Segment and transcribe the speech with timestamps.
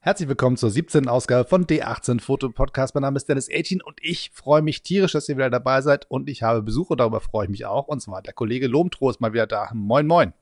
[0.00, 1.08] Herzlich willkommen zur 17.
[1.08, 2.94] Ausgabe von D18 Foto Podcast.
[2.94, 6.08] Mein Name ist Dennis 18 und ich freue mich tierisch, dass ihr wieder dabei seid
[6.08, 7.88] und ich habe Besuch und darüber freue ich mich auch.
[7.88, 9.70] Und zwar der Kollege Lomtro ist mal wieder da.
[9.74, 10.34] Moin, moin.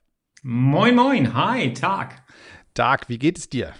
[0.42, 1.32] Moin, moin.
[1.32, 2.22] Hi, Tag.
[2.74, 3.72] Tag, wie geht es dir?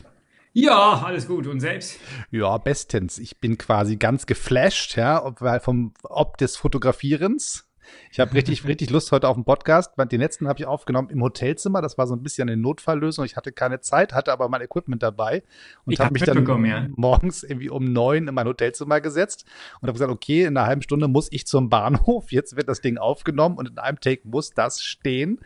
[0.55, 1.47] Ja, alles gut.
[1.47, 2.01] Und selbst?
[2.31, 3.19] Ja, bestens.
[3.19, 7.69] Ich bin quasi ganz geflasht, ja, ob, vom, ob des Fotografierens
[8.11, 9.93] ich habe richtig, richtig Lust heute auf den Podcast.
[9.97, 11.83] Den letzten habe ich aufgenommen im Hotelzimmer.
[11.83, 13.25] Das war so ein bisschen eine Notfalllösung.
[13.25, 15.43] Ich hatte keine Zeit, hatte aber mein Equipment dabei
[15.85, 16.87] und habe mich dann ja.
[16.97, 19.45] morgens irgendwie um neun in mein Hotelzimmer gesetzt
[19.81, 22.33] und habe gesagt, okay, in einer halben Stunde muss ich zum Bahnhof.
[22.33, 25.41] Jetzt wird das Ding aufgenommen und in einem Take muss das stehen.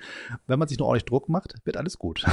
[0.47, 2.25] Wenn man sich nur ordentlich Druck macht, wird alles gut.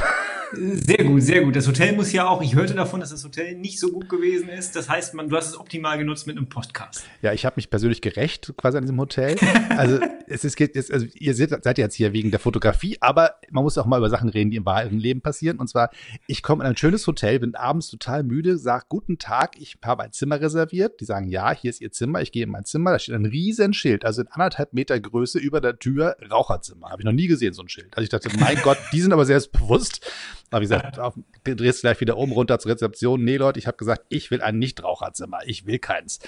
[0.54, 1.55] Sehr gut, sehr gut.
[1.55, 4.48] Das Hotel muss ja auch, ich hörte davon, dass das Hotel nicht so gut gewesen
[4.49, 4.76] ist.
[4.76, 7.05] Das heißt, man, du hast es optimal genutzt mit einem Podcast.
[7.21, 9.35] Ja, ich habe mich persönlich gerecht quasi an diesem Hotel.
[9.70, 9.97] Also
[10.28, 13.78] es ist, es, also ihr seid, seid jetzt hier wegen der Fotografie, aber man muss
[13.78, 15.60] auch mal über Sachen reden, die im wahren Leben passieren.
[15.60, 15.90] Und zwar,
[16.28, 20.04] ich komme in ein schönes Hotel, bin abends total müde, sage, guten Tag, ich habe
[20.04, 21.00] ein Zimmer reserviert.
[21.00, 23.26] Die sagen, ja, hier ist ihr Zimmer, ich gehe in mein Zimmer, da steht ein
[23.26, 26.90] riesen Schild, also in anderthalb Meter Größe über der Tür, Raucherzimmer.
[26.90, 27.96] Habe ich noch nie gesehen, so ein Schild.
[27.96, 30.02] Also ich dachte, mein Gott, die sind aber selbstbewusst.
[30.49, 33.23] Aber wie gesagt, auf, du drehst gleich wieder oben runter zur Rezeption.
[33.23, 35.40] Nee, Leute, ich habe gesagt, ich will ein Nichtraucherzimmer.
[35.45, 36.20] Ich will keins.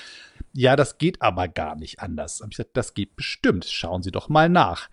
[0.53, 2.41] Ja, das geht aber gar nicht anders.
[2.41, 3.65] Hab ich gesagt, das geht bestimmt.
[3.65, 4.89] Schauen Sie doch mal nach.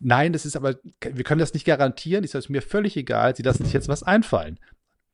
[0.00, 2.24] Nein, das ist aber, wir können das nicht garantieren.
[2.24, 3.36] Ich sage, es ist mir völlig egal.
[3.36, 4.58] Sie lassen sich jetzt was einfallen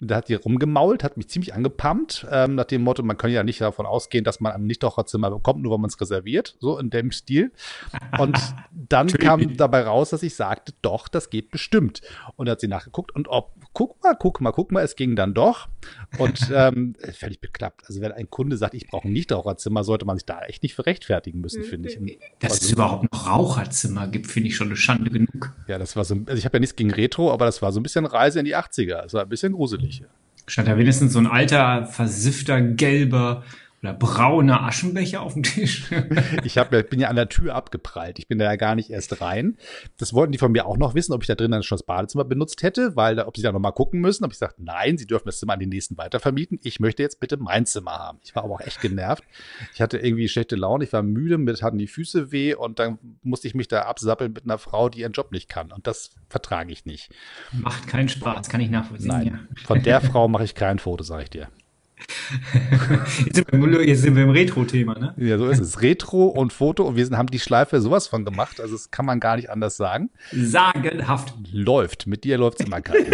[0.01, 3.43] da hat die rumgemault, hat mich ziemlich angepumpt, ähm, nach dem Motto, man kann ja
[3.43, 6.89] nicht davon ausgehen, dass man ein Nichtraucherzimmer bekommt, nur weil man es reserviert, so in
[6.89, 7.53] dem Stil.
[8.19, 8.39] Und
[8.73, 12.01] dann kam dabei raus, dass ich sagte, doch, das geht bestimmt.
[12.37, 15.17] Und da hat sie nachgeguckt und ob, guck mal, guck mal, guck mal, es ging
[15.17, 15.69] dann doch.
[16.19, 17.83] Und ähm, völlig beklappt.
[17.87, 20.75] Also wenn ein Kunde sagt, ich brauche ein Nichtraucherzimmer, sollte man sich da echt nicht
[20.75, 22.19] für rechtfertigen müssen, finde ich.
[22.39, 25.55] Dass es überhaupt noch Raucherzimmer gibt, finde ich schon eine Schande genug.
[25.67, 27.81] Ja, das war so, also ich habe ja nichts gegen Retro, aber das war so
[27.81, 29.03] ein bisschen Reise in die 80er.
[29.03, 30.03] Das war ein bisschen gruselig.
[30.47, 33.45] Stand da wenigstens so ein alter, versiffter, gelber
[33.83, 35.91] oder brauner Aschenbecher auf dem Tisch.
[36.45, 38.19] ich hab, bin ja an der Tür abgeprallt.
[38.19, 39.57] Ich bin da ja gar nicht erst rein.
[39.97, 41.85] Das wollten die von mir auch noch wissen, ob ich da drin dann schon das
[41.85, 44.25] Badezimmer benutzt hätte, weil ob sie da noch mal gucken müssen.
[44.25, 46.61] Ob ich gesagt, nein, sie dürfen das Zimmer an den nächsten weitervermieten.
[46.63, 48.19] Ich möchte jetzt bitte mein Zimmer haben.
[48.23, 49.25] Ich war aber auch echt genervt.
[49.75, 50.85] Ich hatte irgendwie schlechte Laune.
[50.85, 54.33] Ich war müde, mir hatten die Füße weh und dann musste ich mich da absappeln
[54.33, 55.73] mit einer Frau, die ihren Job nicht kann.
[55.73, 57.11] Und das vertrage ich nicht.
[57.53, 59.09] Macht keinen Spaß, kann ich nachvollziehen.
[59.09, 59.65] Nein, ja.
[59.65, 61.49] von der Frau mache ich kein Foto, sage ich dir.
[63.27, 65.15] jetzt, sind wir, im Retro-Thema, ne?
[65.17, 65.83] Ja, so ist es.
[65.83, 69.07] Retro und Foto und wir sind, haben die Schleife sowas von gemacht, also das kann
[69.07, 70.11] man gar nicht anders sagen.
[70.33, 71.35] Sagenhaft.
[71.53, 72.07] Läuft.
[72.07, 73.09] Mit dir läuft es immer kalt.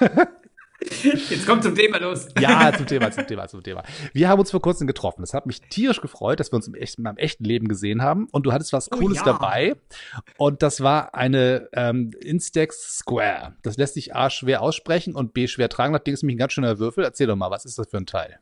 [0.80, 2.28] Jetzt kommt zum Thema los.
[2.38, 3.82] Ja, zum Thema, zum Thema, zum Thema.
[4.12, 5.22] Wir haben uns vor kurzem getroffen.
[5.22, 8.28] Das hat mich tierisch gefreut, dass wir uns im echten, im echten Leben gesehen haben.
[8.32, 9.32] Und du hattest was oh Cooles oh, ja.
[9.32, 9.76] dabei.
[10.36, 13.56] Und das war eine ähm, Instax Square.
[13.62, 15.92] Das lässt sich A schwer aussprechen und B schwer tragen.
[15.92, 17.04] Das Ding ist nämlich ein ganz schöner Würfel.
[17.04, 18.38] Erzähl doch mal, was ist das für ein Teil?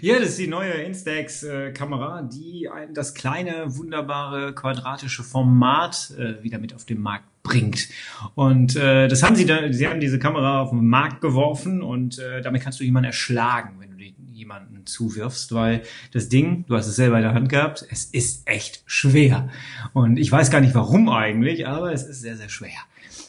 [0.00, 6.58] Ja, das ist die neue Instax-Kamera, die ein, das kleine, wunderbare, quadratische Format äh, wieder
[6.58, 7.88] mit auf den Markt bringt.
[8.34, 12.18] Und äh, das haben sie da, sie haben diese Kamera auf den Markt geworfen und
[12.18, 13.98] äh, damit kannst du jemanden erschlagen, wenn du
[14.32, 15.82] jemanden zuwirfst, weil
[16.12, 19.48] das Ding, du hast es selber in der Hand gehabt, es ist echt schwer.
[19.92, 22.78] Und ich weiß gar nicht warum eigentlich, aber es ist sehr, sehr schwer.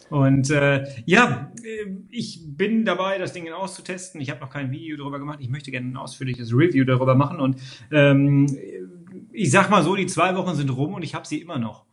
[0.09, 4.19] Und äh, ja, äh, ich bin dabei, das Ding auszutesten.
[4.21, 5.39] Ich habe noch kein Video darüber gemacht.
[5.41, 7.39] Ich möchte gerne ein ausführliches Review darüber machen.
[7.39, 7.57] Und
[7.91, 8.47] ähm,
[9.31, 11.85] ich sag mal so, die zwei Wochen sind rum und ich habe sie immer noch.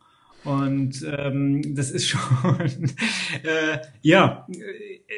[0.47, 2.21] Und ähm, das ist schon,
[3.43, 4.47] äh, ja,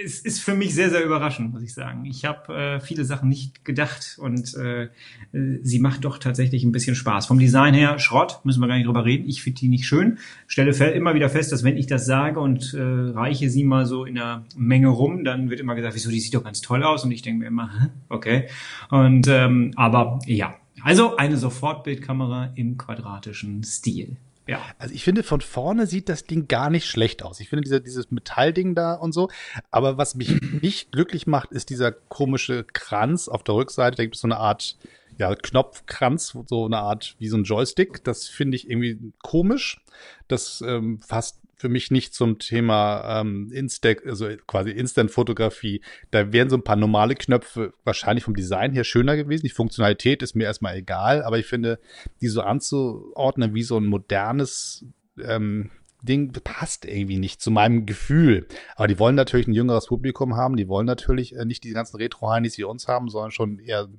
[0.03, 2.03] es ist für mich sehr, sehr überraschend, muss ich sagen.
[2.05, 4.89] Ich habe äh, viele Sachen nicht gedacht und äh,
[5.31, 7.27] sie macht doch tatsächlich ein bisschen Spaß.
[7.27, 9.29] Vom Design her, Schrott, müssen wir gar nicht drüber reden.
[9.29, 10.17] Ich finde die nicht schön.
[10.47, 14.05] Stelle immer wieder fest, dass wenn ich das sage und äh, reiche sie mal so
[14.05, 17.03] in einer Menge rum, dann wird immer gesagt, wieso, die sieht doch ganz toll aus.
[17.03, 18.47] Und ich denke mir immer, okay.
[18.89, 24.17] Und ähm, aber ja, also eine Sofortbildkamera im quadratischen Stil.
[24.49, 24.63] Ja.
[24.79, 27.39] Also ich finde, von vorne sieht das Ding gar nicht schlecht aus.
[27.39, 29.29] Ich finde dieser, dieses Metallding da und so.
[29.69, 33.97] Aber was mich nicht glücklich macht, ist dieser komische Kranz auf der Rückseite.
[33.97, 34.75] Da gibt es so eine Art,
[35.19, 38.03] ja, Knopfkranz, so eine Art wie so ein Joystick.
[38.03, 39.81] Das finde ich irgendwie komisch.
[40.27, 45.81] Das ähm, fasst für mich nicht zum Thema ähm, Instag, also quasi Instant-Fotografie.
[46.09, 49.45] Da wären so ein paar normale Knöpfe wahrscheinlich vom Design her schöner gewesen.
[49.45, 51.79] Die Funktionalität ist mir erstmal egal, aber ich finde,
[52.21, 54.85] die so anzuordnen wie so ein modernes
[55.21, 55.69] ähm,
[56.01, 58.47] Ding passt irgendwie nicht zu meinem Gefühl.
[58.75, 60.55] Aber die wollen natürlich ein jüngeres Publikum haben.
[60.55, 63.89] Die wollen natürlich äh, nicht die ganzen Retro-Heinis wie uns haben, sondern schon eher,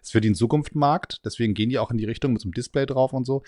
[0.00, 1.20] es für den Zukunftmarkt.
[1.24, 3.42] Deswegen gehen die auch in die Richtung mit so einem Display drauf und so.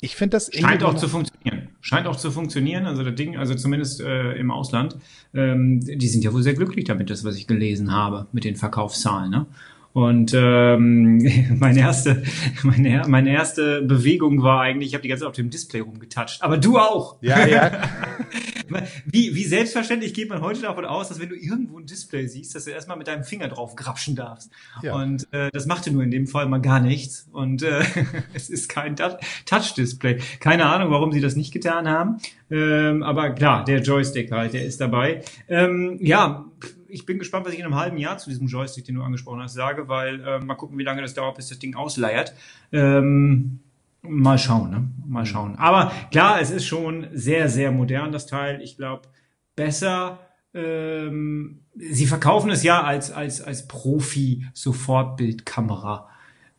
[0.00, 1.68] Ich finde das scheint auch zu funktionieren.
[1.80, 2.86] Scheint auch zu funktionieren.
[2.86, 4.96] Also das Ding, also zumindest äh, im Ausland,
[5.34, 8.54] ähm, die sind ja wohl sehr glücklich damit, das was ich gelesen habe mit den
[8.54, 9.30] Verkaufszahlen.
[9.30, 9.46] Ne?
[9.92, 11.18] Und ähm,
[11.58, 12.22] meine erste,
[12.62, 16.42] meine, meine erste Bewegung war eigentlich, ich habe die ganze Zeit auf dem Display rumgetatscht.
[16.42, 17.16] Aber du auch.
[17.20, 17.70] Ja, ja.
[19.06, 22.54] wie, wie selbstverständlich geht man heute davon aus, dass wenn du irgendwo ein Display siehst,
[22.54, 24.50] dass du erstmal mit deinem Finger drauf grapschen darfst.
[24.82, 24.94] Ja.
[24.94, 27.28] Und äh, das machte nur in dem Fall mal gar nichts.
[27.32, 27.82] Und äh,
[28.34, 30.20] es ist kein Touch-Display.
[30.40, 32.18] Keine Ahnung, warum sie das nicht getan haben.
[32.50, 35.22] Ähm, aber klar, der Joystick halt, der ist dabei.
[35.48, 36.46] Ähm, ja,
[36.88, 39.42] ich bin gespannt, was ich in einem halben Jahr zu diesem Joystick, den du angesprochen
[39.42, 42.34] hast, sage, weil äh, mal gucken, wie lange das dauert, bis das Ding ausleiert.
[42.72, 43.60] Ähm,
[44.02, 44.88] mal schauen, ne?
[45.06, 45.56] Mal schauen.
[45.56, 48.60] Aber klar, es ist schon sehr, sehr modern, das Teil.
[48.62, 49.08] Ich glaube,
[49.56, 50.20] besser.
[50.54, 56.08] Ähm, sie verkaufen es ja als, als, als Profi-Sofortbildkamera.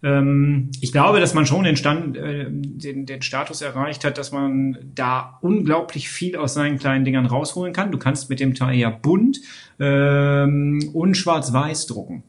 [0.02, 4.32] Ähm, ich glaube, dass man schon den, Stand, äh, den, den Status erreicht hat, dass
[4.32, 7.92] man da unglaublich viel aus seinen kleinen Dingern rausholen kann.
[7.92, 9.42] Du kannst mit dem Teil ja bunt
[9.80, 12.24] ähm, und schwarz-weiß drucken.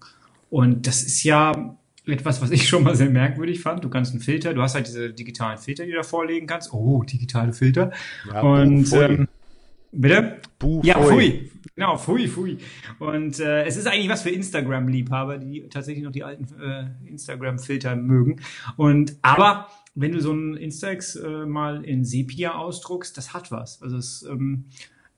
[0.48, 1.76] Und das ist ja
[2.12, 3.84] etwas, was ich schon mal sehr merkwürdig fand.
[3.84, 6.72] Du kannst einen Filter, du hast halt diese digitalen Filter, die du da vorlegen kannst.
[6.72, 7.92] Oh, digitale Filter.
[8.28, 9.28] Ja, und ähm,
[9.92, 10.40] bitte?
[10.58, 11.50] Buh, ja, pfui.
[11.74, 12.58] Genau, pfui, pfui.
[12.98, 17.96] Und äh, es ist eigentlich was für Instagram-Liebhaber, die tatsächlich noch die alten äh, Instagram-Filter
[17.96, 18.40] mögen.
[18.76, 23.82] Und aber wenn du so einen Instax äh, mal in Sepia ausdruckst, das hat was.
[23.82, 24.66] Also es ähm,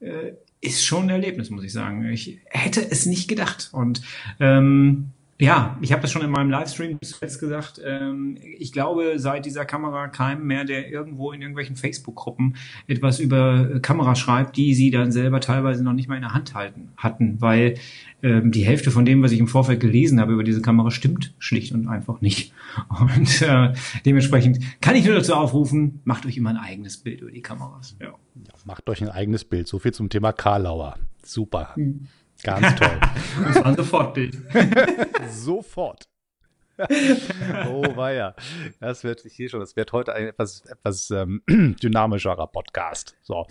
[0.00, 2.04] äh, ist schon ein Erlebnis, muss ich sagen.
[2.10, 3.70] Ich hätte es nicht gedacht.
[3.72, 4.02] Und
[4.40, 5.10] ähm,
[5.42, 7.80] ja, ich habe das schon in meinem Livestream zuletzt gesagt.
[7.84, 12.54] Ähm, ich glaube, seit dieser Kamera keinem mehr, der irgendwo in irgendwelchen Facebook-Gruppen
[12.86, 16.32] etwas über äh, Kamera schreibt, die sie dann selber teilweise noch nicht mal in der
[16.32, 17.74] Hand halten hatten, weil
[18.22, 21.34] ähm, die Hälfte von dem, was ich im Vorfeld gelesen habe über diese Kamera, stimmt
[21.40, 22.52] schlicht und einfach nicht.
[22.88, 23.74] Und äh,
[24.06, 27.96] dementsprechend kann ich nur dazu aufrufen, macht euch immer ein eigenes Bild über die Kameras.
[28.00, 28.06] Ja.
[28.06, 29.66] ja macht euch ein eigenes Bild.
[29.66, 30.96] So viel zum Thema Karlauer.
[31.24, 31.72] Super.
[31.76, 32.06] Mhm.
[32.42, 33.00] Ganz toll.
[33.44, 34.38] Und zwar ein Sofortbild.
[35.28, 36.08] Sofort.
[37.68, 38.34] oh weia.
[38.80, 41.42] Das wird, sehe schon, das wird heute ein etwas, etwas ähm,
[41.82, 43.16] dynamischerer Podcast.
[43.22, 43.46] So.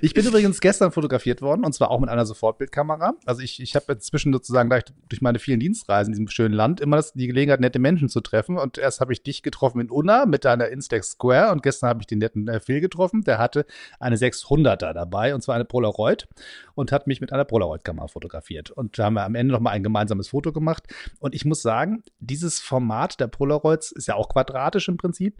[0.00, 3.14] Ich bin übrigens gestern fotografiert worden und zwar auch mit einer Sofortbildkamera.
[3.26, 6.80] Also ich, ich habe inzwischen sozusagen gleich durch meine vielen Dienstreisen in diesem schönen Land
[6.80, 8.56] immer das, die Gelegenheit, nette Menschen zu treffen.
[8.56, 12.00] Und erst habe ich dich getroffen in Unna mit deiner Instax Square und gestern habe
[12.00, 13.24] ich den netten äh, Phil getroffen.
[13.24, 13.66] Der hatte
[14.00, 16.28] eine 600er dabei und zwar eine Polaroid
[16.74, 18.70] und hat mich mit einer Polaroid-Kamera fotografiert.
[18.70, 20.84] Und da haben wir am Ende nochmal ein gemeinsames Foto gemacht.
[21.20, 25.36] Und ich muss sagen, dieses Format der Polaroids ist ja auch quadratisch im Prinzip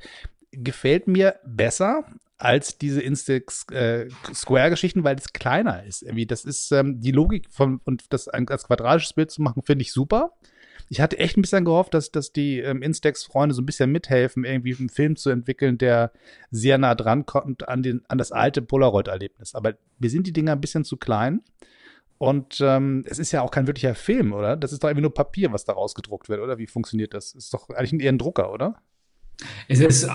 [0.52, 2.04] gefällt mir besser
[2.38, 4.08] als diese Instax äh,
[5.02, 6.02] weil es kleiner ist.
[6.02, 9.82] Irgendwie, das ist ähm, die Logik von und das als quadratisches Bild zu machen, finde
[9.82, 10.32] ich super.
[10.88, 14.44] Ich hatte echt ein bisschen gehofft, dass, dass die ähm, Instax-Freunde so ein bisschen mithelfen,
[14.44, 16.12] irgendwie einen Film zu entwickeln, der
[16.50, 19.54] sehr nah dran kommt an, den, an das alte Polaroid-Erlebnis.
[19.54, 21.42] Aber mir sind die Dinger ein bisschen zu klein.
[22.16, 24.56] Und ähm, es ist ja auch kein wirklicher Film, oder?
[24.56, 26.58] Das ist doch irgendwie nur Papier, was da rausgedruckt wird, oder?
[26.58, 27.32] Wie funktioniert das?
[27.34, 28.80] Ist doch eigentlich eher ein Drucker, oder?
[29.68, 30.08] Es ist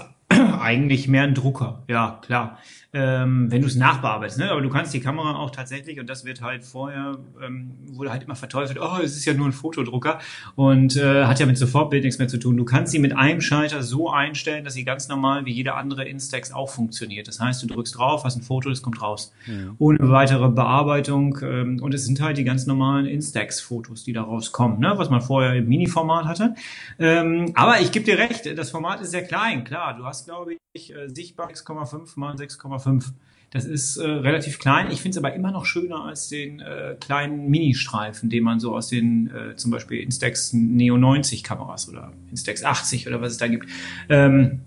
[0.64, 2.58] eigentlich mehr ein Drucker, ja, klar.
[2.96, 4.52] Ähm, wenn du es nachbearbeitest, ne?
[4.52, 8.22] aber du kannst die Kamera auch tatsächlich, und das wird halt vorher, ähm, wurde halt
[8.22, 10.20] immer verteufelt, oh, es ist ja nur ein Fotodrucker
[10.56, 12.56] und äh, hat ja mit Sofortbild nichts mehr zu tun.
[12.56, 16.06] Du kannst sie mit einem Schalter so einstellen, dass sie ganz normal wie jede andere
[16.06, 17.28] Instax auch funktioniert.
[17.28, 19.34] Das heißt, du drückst drauf, hast ein Foto, das kommt raus.
[19.48, 19.74] Ja.
[19.80, 24.80] Ohne weitere Bearbeitung ähm, und es sind halt die ganz normalen Instax-Fotos, die da rauskommen,
[24.80, 24.94] ne?
[24.98, 26.54] was man vorher im Mini-Format hatte.
[27.00, 29.98] Ähm, aber ich gebe dir recht, das Format ist sehr klein, klar.
[29.98, 33.14] Du hast, glaube ich, äh, sichtbar 6,5 mal 6,5.
[33.52, 34.90] Das ist äh, relativ klein.
[34.90, 38.76] Ich finde es aber immer noch schöner als den äh, kleinen Mini-Streifen, den man so
[38.76, 43.38] aus den äh, zum Beispiel Instax Neo 90 Kameras oder Instax 80 oder was es
[43.38, 43.70] da gibt.
[44.10, 44.62] Ähm,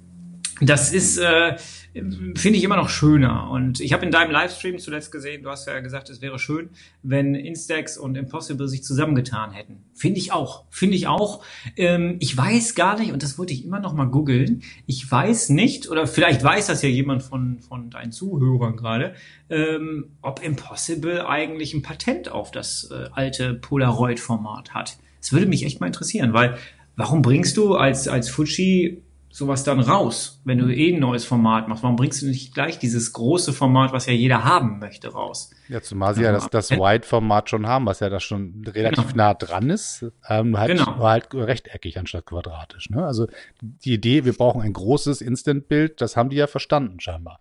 [0.60, 1.56] das ist, äh,
[2.34, 3.50] finde ich immer noch schöner.
[3.50, 6.70] Und ich habe in deinem Livestream zuletzt gesehen, du hast ja gesagt, es wäre schön,
[7.02, 9.84] wenn Instax und Impossible sich zusammengetan hätten.
[9.94, 10.64] Finde ich auch.
[10.70, 11.42] Finde ich auch.
[11.76, 15.50] Ähm, ich weiß gar nicht, und das wollte ich immer noch mal googeln, ich weiß
[15.50, 19.14] nicht, oder vielleicht weiß das ja jemand von, von deinen Zuhörern gerade,
[19.48, 24.98] ähm, ob Impossible eigentlich ein Patent auf das äh, alte Polaroid-Format hat.
[25.20, 26.58] Das würde mich echt mal interessieren, weil
[26.96, 29.02] warum bringst du als, als Fuji
[29.36, 31.82] sowas dann raus, wenn du eh ein neues Format machst?
[31.82, 35.50] Warum bringst du nicht gleich dieses große Format, was ja jeder haben möchte, raus?
[35.68, 39.16] Ja, zumal sie ja das, das Wide-Format schon haben, was ja da schon relativ genau.
[39.16, 40.06] nah dran ist.
[40.26, 40.96] Ähm, halt, genau.
[41.00, 42.88] Halt rechteckig anstatt quadratisch.
[42.88, 43.04] Ne?
[43.04, 43.26] Also
[43.60, 47.38] die Idee, wir brauchen ein großes Instant-Bild, das haben die ja verstanden scheinbar.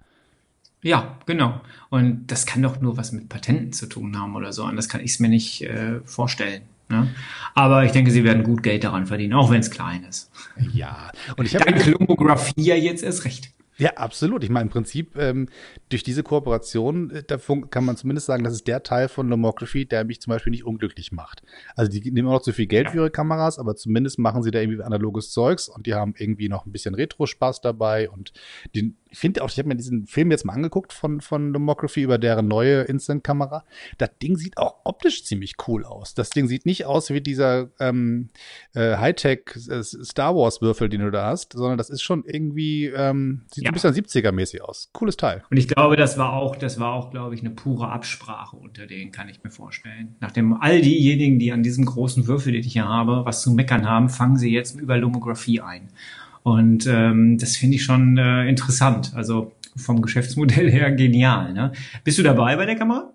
[0.83, 1.61] Ja, genau.
[1.89, 4.65] Und das kann doch nur was mit Patenten zu tun haben oder so.
[4.65, 6.63] Und das kann ich mir nicht äh, vorstellen.
[6.91, 7.07] Ja?
[7.53, 10.31] Aber ich denke, sie werden gut Geld daran verdienen, auch wenn es klein ist.
[10.73, 13.54] Ja, und ich habe Dank Lomografie ja jetzt erst recht.
[13.77, 14.43] Ja, absolut.
[14.43, 15.49] Ich meine, im Prinzip, ähm,
[15.89, 17.37] durch diese Kooperation, äh, da
[17.69, 20.65] kann man zumindest sagen, das ist der Teil von Lomography, der mich zum Beispiel nicht
[20.65, 21.43] unglücklich macht.
[21.75, 24.51] Also die nehmen auch noch zu viel Geld für ihre Kameras, aber zumindest machen sie
[24.51, 28.31] da irgendwie analoges Zeugs und die haben irgendwie noch ein bisschen Retro-Spaß dabei und
[28.73, 32.01] die, ich finde auch, ich habe mir diesen Film jetzt mal angeguckt von, von Demography
[32.01, 33.65] über deren neue Instant-Kamera.
[33.97, 36.13] Das Ding sieht auch optisch ziemlich cool aus.
[36.13, 38.29] Das Ding sieht nicht aus wie dieser ähm,
[38.73, 43.64] äh, Hightech äh, Wars-Würfel, den du da hast, sondern das ist schon irgendwie, ähm, sieht
[43.65, 43.71] ja.
[43.71, 44.89] ein bisschen 70er-mäßig aus.
[44.93, 45.43] Cooles Teil.
[45.49, 48.87] Und ich glaube, das war auch, das war auch, glaube ich, eine pure Absprache unter
[48.87, 50.15] denen, kann ich mir vorstellen.
[50.19, 53.87] Nachdem all diejenigen, die an diesem großen Würfel, den ich hier habe, was zu meckern
[53.87, 55.89] haben, fangen sie jetzt über Lomography ein.
[56.43, 59.13] Und ähm, das finde ich schon äh, interessant.
[59.15, 61.53] Also vom Geschäftsmodell her genial.
[61.53, 61.71] Ne?
[62.03, 63.13] Bist du dabei bei der Kamera?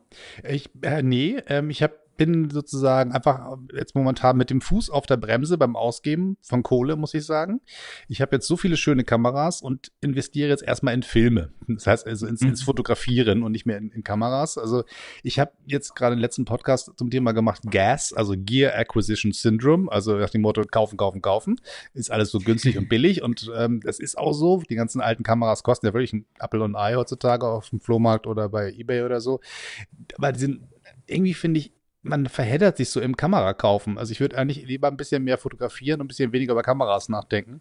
[0.48, 5.06] Ich, äh, nee, ähm, ich habe bin sozusagen einfach jetzt momentan mit dem Fuß auf
[5.06, 7.62] der Bremse beim Ausgeben von Kohle, muss ich sagen.
[8.08, 11.54] Ich habe jetzt so viele schöne Kameras und investiere jetzt erstmal in Filme.
[11.66, 12.64] Das heißt also ins, ins mhm.
[12.66, 14.58] Fotografieren und nicht mehr in, in Kameras.
[14.58, 14.84] Also
[15.22, 19.90] ich habe jetzt gerade den letzten Podcast zum Thema gemacht, Gas, also Gear Acquisition Syndrome,
[19.90, 21.58] also nach dem Motto kaufen, kaufen, kaufen.
[21.94, 24.60] Ist alles so günstig und billig und ähm, das ist auch so.
[24.68, 27.80] Die ganzen alten Kameras kosten ja wirklich ein Apple und ein Ei heutzutage auf dem
[27.80, 29.40] Flohmarkt oder bei Ebay oder so.
[30.18, 30.68] Aber die sind
[31.06, 33.98] irgendwie finde ich man verheddert sich so im Kamerakaufen.
[33.98, 37.10] Also ich würde eigentlich lieber ein bisschen mehr fotografieren und ein bisschen weniger über Kameras
[37.10, 37.60] nachdenken.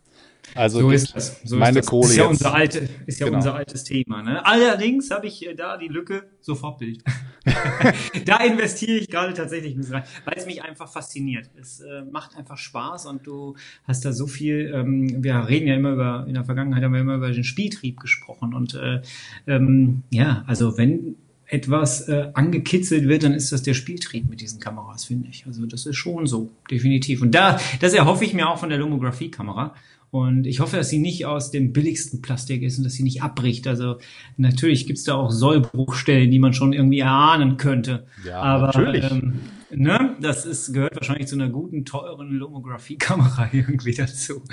[0.55, 1.41] Also so ist das.
[1.43, 1.89] So meine ist das.
[1.89, 2.31] Kohle ist ja jetzt.
[2.31, 3.37] unser alte, ist ja genau.
[3.37, 4.23] unser altes Thema.
[4.23, 4.45] Ne?
[4.45, 7.03] Allerdings habe ich äh, da die Lücke Sofortbild.
[8.25, 11.49] da investiere ich gerade tatsächlich nicht rein, weil es mich einfach fasziniert.
[11.59, 14.71] Es äh, macht einfach Spaß und du hast da so viel.
[14.73, 17.99] Ähm, wir reden ja immer über in der Vergangenheit haben wir immer über den Spieltrieb
[17.99, 19.01] gesprochen und äh,
[19.47, 21.17] ähm, ja, also wenn
[21.49, 25.45] etwas äh, angekitzelt wird, dann ist das der Spieltrieb mit diesen Kameras, finde ich.
[25.47, 27.21] Also das ist schon so, definitiv.
[27.21, 29.73] Und da, das erhoffe ich mir auch von der Lomography-Kamera.
[30.11, 33.21] Und ich hoffe, dass sie nicht aus dem billigsten Plastik ist und dass sie nicht
[33.21, 33.67] abbricht.
[33.67, 33.97] Also
[34.37, 38.05] natürlich gibt's da auch Sollbruchstellen, die man schon irgendwie erahnen könnte.
[38.25, 39.11] Ja, Aber natürlich.
[39.11, 39.33] Ähm,
[39.71, 44.43] ne, das ist, gehört wahrscheinlich zu einer guten, teuren Lomography-Kamera irgendwie dazu.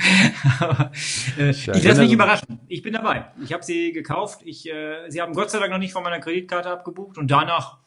[0.60, 0.92] Aber
[1.38, 2.60] äh, ich lasse mich überraschen.
[2.68, 3.26] Ich bin dabei.
[3.42, 4.40] Ich habe sie gekauft.
[4.44, 7.78] Ich, äh, sie haben Gott sei Dank noch nicht von meiner Kreditkarte abgebucht und danach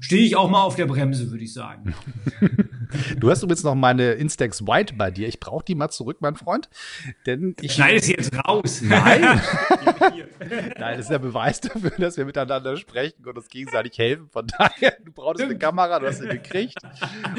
[0.00, 1.94] stehe ich auch mal auf der Bremse, würde ich sagen.
[3.16, 5.28] Du hast übrigens noch meine Instax White bei dir.
[5.28, 6.68] Ich brauche die mal zurück, mein Freund.
[7.26, 8.80] Denn ich schneide sie jetzt raus.
[8.82, 9.22] Nein.
[10.78, 14.28] Nein, das ist der Beweis dafür, dass wir miteinander sprechen und uns gegenseitig helfen.
[14.30, 16.78] Von daher, du brauchst eine Kamera, du hast sie gekriegt.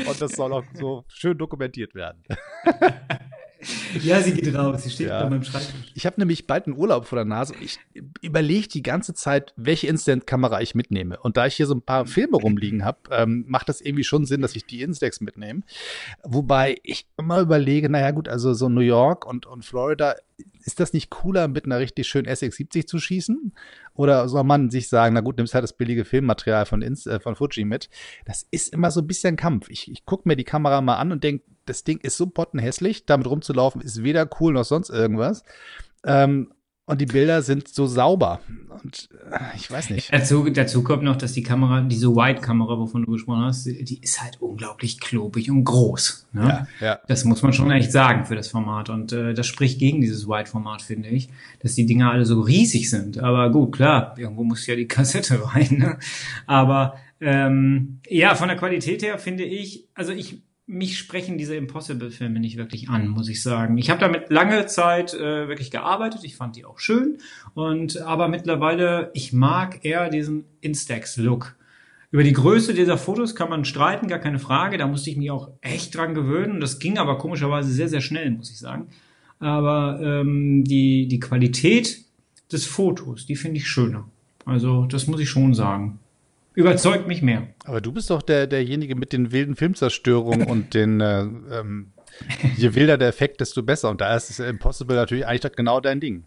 [0.08, 2.24] Und das soll auch so schön dokumentiert werden.
[4.02, 4.84] Ja, sie geht raus.
[4.84, 5.20] Sie steht ja.
[5.20, 5.92] an meinem Schreibtisch.
[5.94, 7.54] Ich habe nämlich bald einen Urlaub vor der Nase.
[7.62, 7.80] Ich
[8.22, 11.20] überlege die ganze Zeit, welche Instant-Kamera ich mitnehme.
[11.20, 14.26] Und da ich hier so ein paar Filme rumliegen habe, ähm, macht das irgendwie schon
[14.26, 15.62] Sinn, dass ich die Instax mitnehme.
[16.24, 20.16] Wobei ich immer überlege, naja gut, also so New York und, und Florida
[20.64, 23.54] ist das nicht cooler, mit einer richtig schönen SX70 zu schießen?
[23.94, 27.20] Oder soll man sich sagen, na gut, nimmst halt das billige Filmmaterial von, Inst äh,
[27.20, 27.90] von Fuji mit?
[28.26, 29.70] Das ist immer so ein bisschen Kampf.
[29.70, 33.06] Ich, ich gucke mir die Kamera mal an und denke, das Ding ist so pottenhässlich,
[33.06, 35.44] damit rumzulaufen ist weder cool noch sonst irgendwas.
[36.04, 36.52] Ähm,
[36.90, 38.40] und die Bilder sind so sauber.
[38.82, 40.12] Und äh, ich weiß nicht.
[40.12, 44.24] Dazu, dazu kommt noch, dass die Kamera, diese White-Kamera, wovon du gesprochen hast, die ist
[44.24, 46.30] halt unglaublich klobig und groß.
[46.34, 46.68] Ne?
[46.80, 47.00] Ja, ja.
[47.08, 48.90] Das muss man schon echt sagen für das Format.
[48.90, 52.90] Und äh, das spricht gegen dieses White-Format, finde ich, dass die Dinger alle so riesig
[52.90, 53.20] sind.
[53.20, 55.78] Aber gut, klar, irgendwo muss ja die Kassette rein.
[55.78, 56.00] Ne?
[56.48, 62.40] Aber ähm, ja, von der Qualität her finde ich, also ich mich sprechen diese Impossible-Filme
[62.40, 63.80] nicht wirklich an, muss ich sagen.
[63.80, 66.24] Ich habe damit lange Zeit äh, wirklich gearbeitet.
[66.24, 67.18] Ich fand die auch schön.
[67.56, 71.56] Und aber mittlerweile, ich mag eher diesen Instax-Look.
[72.12, 74.78] Über die Größe dieser Fotos kann man streiten, gar keine Frage.
[74.78, 76.60] Da musste ich mich auch echt dran gewöhnen.
[76.60, 78.90] Das ging aber komischerweise sehr, sehr schnell, muss ich sagen.
[79.40, 82.04] Aber ähm, die, die Qualität
[82.52, 84.08] des Fotos, die finde ich schöner.
[84.46, 86.00] Also das muss ich schon sagen
[86.60, 87.48] überzeugt mich mehr.
[87.66, 91.94] Aber du bist doch der, derjenige mit den wilden Filmzerstörungen und den, äh, ähm,
[92.58, 93.90] je wilder der Effekt, desto besser.
[93.90, 96.26] Und da ist es Impossible natürlich eigentlich genau dein Ding.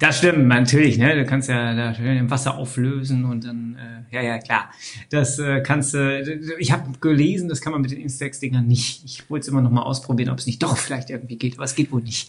[0.00, 1.14] Das stimmt, natürlich, ne?
[1.14, 3.76] Du kannst ja da schön im Wasser auflösen und dann,
[4.10, 4.72] äh, ja, ja, klar.
[5.10, 9.04] Das äh, kannst du, äh, ich habe gelesen, das kann man mit den Instax-Dingern nicht.
[9.04, 11.64] Ich wollte es immer noch mal ausprobieren, ob es nicht doch vielleicht irgendwie geht, aber
[11.64, 12.28] es geht wohl nicht.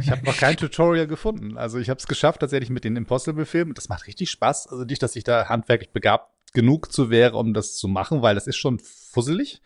[0.00, 1.56] ich habe noch kein Tutorial gefunden.
[1.58, 3.74] Also ich habe es geschafft tatsächlich mit den Impossible-Filmen.
[3.74, 4.68] Das macht richtig Spaß.
[4.68, 8.34] Also nicht, dass ich da handwerklich begabt genug zu wäre, um das zu machen, weil
[8.34, 9.62] das ist schon fusselig.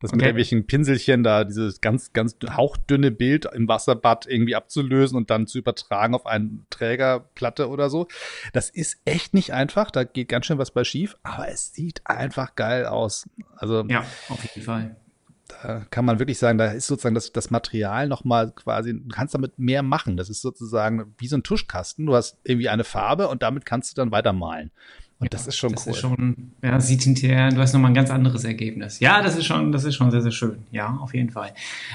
[0.00, 0.16] Das okay.
[0.16, 5.46] mit irgendwelchen Pinselchen da, dieses ganz, ganz hauchdünne Bild im Wasserbad irgendwie abzulösen und dann
[5.46, 8.08] zu übertragen auf eine Trägerplatte oder so.
[8.52, 9.90] Das ist echt nicht einfach.
[9.90, 13.28] Da geht ganz schön was bei schief, aber es sieht einfach geil aus.
[13.56, 13.84] Also.
[13.88, 14.96] Ja, auf jeden Fall
[15.62, 19.34] da kann man wirklich sagen, da ist sozusagen das, das Material nochmal quasi, du kannst
[19.34, 20.16] damit mehr machen.
[20.16, 22.06] Das ist sozusagen wie so ein Tuschkasten.
[22.06, 24.70] Du hast irgendwie eine Farbe und damit kannst du dann weitermalen.
[25.24, 25.92] Und das ist schon das cool.
[25.92, 29.00] Ist schon, ja, sieht hinterher, du hast nochmal ein ganz anderes Ergebnis.
[29.00, 30.58] Ja, das ist schon, das ist schon sehr, sehr schön.
[30.70, 31.52] Ja, auf jeden Fall.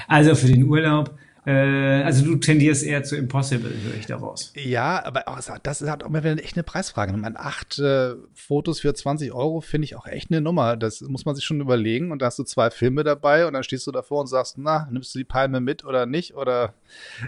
[0.08, 4.52] Also für den Urlaub also du tendierst eher zu Impossible, höre ich daraus.
[4.56, 7.12] Ja, aber auch, das ist halt auch mal wieder echt eine Preisfrage.
[7.12, 10.76] Meine, acht äh, Fotos für 20 Euro finde ich auch echt eine Nummer.
[10.76, 12.12] Das muss man sich schon überlegen.
[12.12, 14.88] Und da hast du zwei Filme dabei und dann stehst du davor und sagst, na,
[14.90, 16.34] nimmst du die Palme mit oder nicht?
[16.34, 16.74] Oder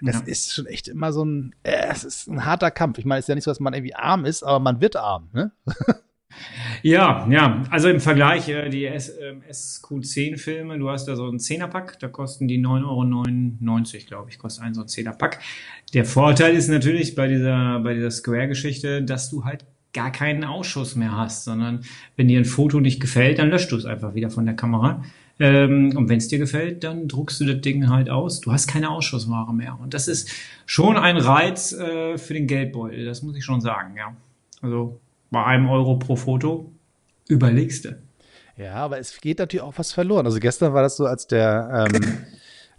[0.02, 0.26] das ja.
[0.26, 2.98] ist schon echt immer so ein, äh, es ist ein harter Kampf.
[2.98, 4.96] Ich meine, es ist ja nicht so, dass man irgendwie arm ist, aber man wird
[4.96, 5.52] arm, ne?
[6.82, 11.38] Ja, ja, also im Vergleich äh, die S, äh, SQ10-Filme, du hast da so einen
[11.38, 15.40] Zehnerpack, da kosten die 9,99 Euro, glaube ich, kostet ein so ein Zehnerpack.
[15.94, 20.96] Der Vorteil ist natürlich bei dieser, bei dieser Square-Geschichte, dass du halt gar keinen Ausschuss
[20.96, 21.84] mehr hast, sondern
[22.16, 25.02] wenn dir ein Foto nicht gefällt, dann löscht du es einfach wieder von der Kamera.
[25.38, 28.40] Ähm, und wenn es dir gefällt, dann druckst du das Ding halt aus.
[28.40, 29.78] Du hast keine Ausschussware mehr.
[29.80, 30.30] Und das ist
[30.66, 34.16] schon ein Reiz äh, für den Geldbeutel, das muss ich schon sagen, ja.
[34.60, 35.00] Also
[35.32, 36.70] bei einem Euro pro Foto
[37.28, 37.98] überlegst du.
[38.56, 40.26] Ja, aber es geht natürlich auch was verloren.
[40.26, 42.18] Also gestern war das so, als der, ähm,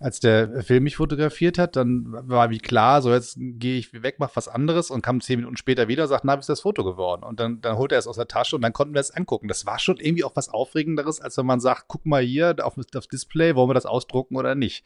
[0.03, 4.15] als der Film mich fotografiert hat, dann war wie klar, so jetzt gehe ich weg,
[4.19, 6.59] mach was anderes und kam zehn Minuten später wieder und sagt, na, wie ist das
[6.59, 7.23] Foto geworden?
[7.23, 9.47] Und dann, dann holt er es aus der Tasche und dann konnten wir es angucken.
[9.47, 12.75] Das war schon irgendwie auch was Aufregenderes, als wenn man sagt, guck mal hier auf
[12.91, 14.83] das Display, wollen wir das ausdrucken oder nicht?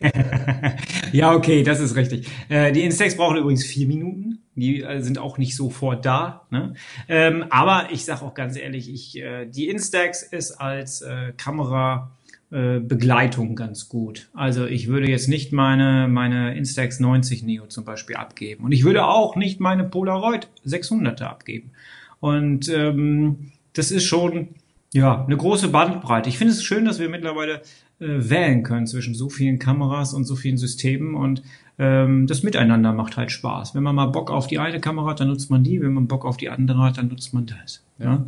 [1.12, 2.26] ja, okay, das ist richtig.
[2.48, 4.44] Äh, die Instax brauchen übrigens vier Minuten.
[4.54, 6.46] Die äh, sind auch nicht sofort da.
[6.50, 6.72] Ne?
[7.08, 11.04] Ähm, aber ich sage auch ganz ehrlich, ich, äh, die Instax ist als
[11.36, 12.12] Kamera
[12.54, 14.28] äh, Begleitung ganz gut.
[14.32, 18.62] Also ich würde jetzt nicht meine, meine Instax 90 Neo zum Beispiel abgeben.
[18.64, 21.72] Und ich würde auch nicht meine Polaroid 600er abgeben.
[22.20, 24.50] Und ähm, das ist schon
[24.92, 26.28] ja eine große Bandbreite.
[26.28, 27.62] Ich finde es schön, dass wir mittlerweile
[27.98, 31.42] äh, wählen können zwischen so vielen Kameras und so vielen Systemen und
[31.76, 33.74] ähm, das Miteinander macht halt Spaß.
[33.74, 35.80] Wenn man mal Bock auf die eine Kamera hat, dann nutzt man die.
[35.80, 37.84] Wenn man Bock auf die andere hat, dann nutzt man das.
[37.98, 38.04] Ja.
[38.04, 38.26] ja?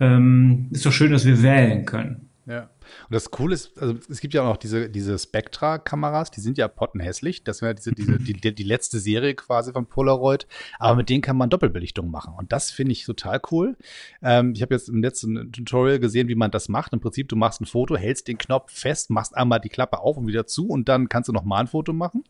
[0.00, 2.28] Ähm, ist doch schön, dass wir wählen können.
[2.46, 2.68] Ja.
[3.08, 6.58] Und das Coole ist, also es gibt ja auch noch diese, diese Spectra-Kameras, die sind
[6.58, 7.42] ja pottenhässlich.
[7.42, 10.46] Das wäre diese, diese, die, die letzte Serie quasi von Polaroid.
[10.78, 12.34] Aber mit denen kann man Doppelbelichtung machen.
[12.36, 13.76] Und das finde ich total cool.
[14.22, 16.92] Ähm, ich habe jetzt im letzten Tutorial gesehen, wie man das macht.
[16.92, 20.18] Im Prinzip, du machst ein Foto, hältst den Knopf fest, machst einmal die Klappe auf
[20.18, 22.24] und wieder zu und dann kannst du noch mal ein Foto machen.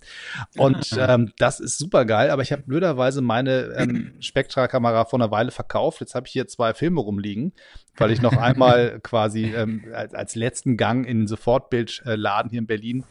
[0.56, 2.30] Und ähm, das ist super geil.
[2.30, 6.00] Aber ich habe blöderweise meine ähm, Spectra-Kamera vor einer Weile verkauft.
[6.00, 7.52] Jetzt habe ich hier zwei Filme rumliegen,
[7.96, 12.66] weil ich noch einmal quasi ähm, als, als letzten Gang in den Sofortbildladen hier in
[12.66, 13.04] Berlin,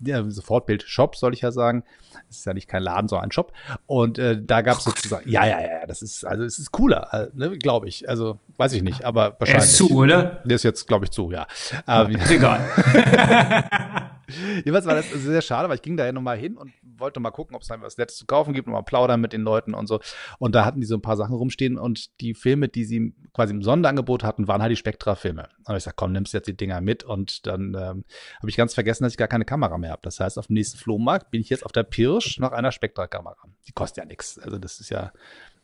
[0.00, 1.84] ja, Sofortbild-Shop soll ich ja sagen.
[2.28, 3.52] Es ist ja nicht kein Laden, sondern ein Shop.
[3.86, 7.08] Und äh, da gab es sozusagen, ja, ja, ja, das ist, also es ist cooler,
[7.12, 8.08] äh, ne, glaube ich.
[8.08, 9.64] Also weiß ich nicht, aber wahrscheinlich.
[9.64, 10.42] Er ist zu, oder?
[10.44, 11.46] Der ist jetzt, glaube ich, zu, ja.
[11.86, 12.60] Aber, ist egal.
[14.56, 17.30] Jedenfalls war das sehr schade, weil ich ging da ja nochmal hin und wollte mal
[17.30, 19.86] gucken, ob es da was Nettes zu kaufen gibt, nochmal plaudern mit den Leuten und
[19.86, 20.00] so.
[20.38, 23.52] Und da hatten die so ein paar Sachen rumstehen und die Filme, die sie quasi
[23.52, 25.48] im Sonderangebot hatten, waren halt die Spektra-Filme.
[25.66, 28.04] Und ich sag, komm, nimmst jetzt die Dinger mit und dann ähm,
[28.38, 30.02] habe ich ganz vergessen, dass ich gar keine Kamera mehr habe.
[30.02, 33.36] Das heißt, auf dem nächsten Flohmarkt bin ich jetzt auf der Pirsch nach einer Spektra-Kamera.
[33.66, 34.38] Die kostet ja nichts.
[34.38, 35.12] Also das ist ja.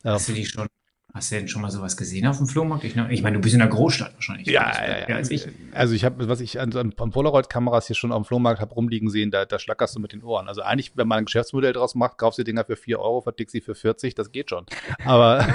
[0.04, 0.68] Hast du die schon
[1.16, 2.84] Hast du denn schon mal sowas gesehen auf dem Flohmarkt?
[2.84, 4.48] Ich, ich meine, du bist in der Großstadt wahrscheinlich.
[4.48, 5.16] Ja, ja, ja.
[5.16, 5.48] Als ich.
[5.72, 9.08] Also ich habe, was ich an, an Polaroid-Kameras hier schon auf dem Flohmarkt habe rumliegen
[9.08, 10.46] sehen, da, da schlackerst du mit den Ohren.
[10.46, 13.52] Also eigentlich, wenn man ein Geschäftsmodell draus macht, kaufst du Dinger für 4 Euro, verdickst
[13.52, 14.66] sie für 40, das geht schon.
[15.06, 15.48] Aber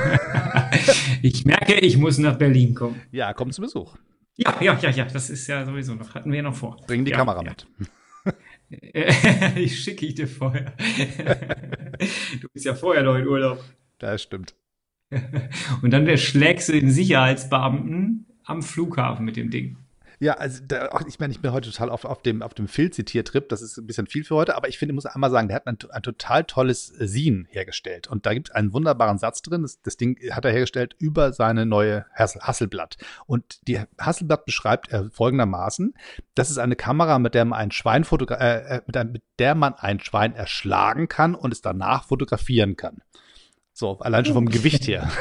[1.22, 3.00] ich merke, ich muss nach Berlin kommen.
[3.12, 3.96] Ja, komm zu Besuch.
[4.38, 6.78] Ja, ja, ja, ja, das ist ja sowieso noch, hatten wir ja noch vor.
[6.88, 7.52] Bring die ja, Kamera ja.
[7.52, 7.68] mit.
[9.58, 10.74] ich schicke ich dir vorher.
[12.42, 13.64] du bist ja vorher noch in Urlaub.
[14.00, 14.56] Das stimmt.
[15.82, 19.78] Und dann schlägst du den Sicherheitsbeamten am Flughafen mit dem Ding.
[20.22, 23.50] Ja, also da, ich meine, ich bin heute total auf, auf dem, auf dem Phil-Zitiertrip.
[23.50, 25.56] Das ist ein bisschen viel für heute, aber ich finde, ich muss einmal sagen, der
[25.56, 28.08] hat ein, ein total tolles Scene hergestellt.
[28.08, 29.64] Und da gibt es einen wunderbaren Satz drin.
[29.64, 32.98] Das, das, Ding hat er hergestellt über seine neue Hasselblatt.
[33.26, 35.96] Und die Hasselblatt beschreibt er folgendermaßen:
[36.36, 39.74] Das ist eine Kamera, mit der man ein Schwein äh, äh, einem, mit der man
[39.74, 43.02] ein Schwein erschlagen kann und es danach fotografieren kann.
[43.82, 45.12] So, allein schon vom Gewicht her.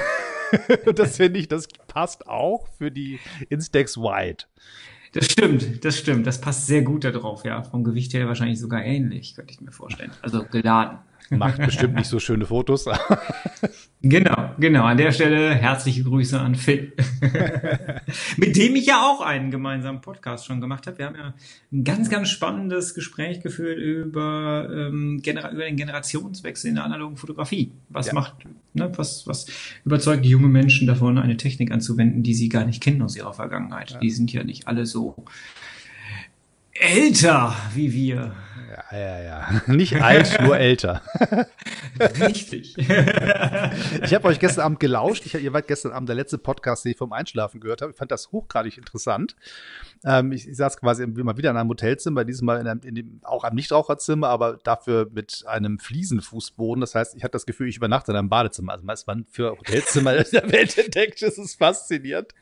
[0.95, 3.19] das finde ich, das passt auch für die
[3.49, 4.49] Instax White.
[5.13, 6.27] Das stimmt, das stimmt.
[6.27, 7.63] Das passt sehr gut da drauf, ja.
[7.63, 10.13] Vom Gewicht her wahrscheinlich sogar ähnlich, könnte ich mir vorstellen.
[10.23, 10.99] Also geladen.
[11.31, 12.87] Macht bestimmt nicht so schöne Fotos.
[14.03, 14.85] genau, genau.
[14.85, 16.93] An der Stelle herzliche Grüße an Phil.
[18.37, 20.99] Mit dem ich ja auch einen gemeinsamen Podcast schon gemacht habe.
[20.99, 21.35] Wir haben ja
[21.73, 27.71] ein ganz, ganz spannendes Gespräch geführt über, ähm, über den Generationswechsel in der analogen Fotografie.
[27.91, 28.15] Was ja.
[28.15, 28.35] macht,
[28.75, 29.47] ne, was, was
[29.85, 33.93] überzeugt junge Menschen davon, eine Technik anzuwenden, die sie gar nicht kennen aus ihrer Vergangenheit.
[33.93, 33.99] Ja.
[34.01, 35.00] Die sind ja nicht alle so
[36.73, 38.35] älter wie wir.
[38.71, 39.63] Ja, ja, ja.
[39.67, 41.03] Nicht alt, nur älter.
[42.21, 42.79] Richtig.
[42.79, 45.27] ich habe euch gestern Abend gelauscht.
[45.27, 47.91] Ich, ihr wart gestern Abend der letzte Podcast, den ich vom Einschlafen gehört habe.
[47.91, 49.35] Ich fand das hochgradig interessant.
[50.05, 53.21] Ähm, ich, ich, saß quasi immer wieder in einem Hotelzimmer, diesmal in, einem, in dem,
[53.25, 56.81] auch einem Nichtraucherzimmer, aber dafür mit einem Fliesenfußboden.
[56.81, 58.73] Das heißt, ich hatte das Gefühl, ich übernachte in einem Badezimmer.
[58.73, 62.35] Also, was man für Hotelzimmer in der Welt entdeckt, das ist faszinierend.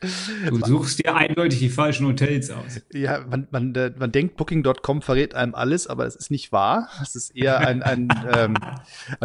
[0.46, 2.82] Du suchst dir eindeutig die falschen Hotels aus.
[2.92, 6.88] Ja, man, man, äh, man denkt, Booking.com verrät einem alles, aber das ist nicht wahr.
[6.98, 8.54] Das ist eher ein, ein ähm,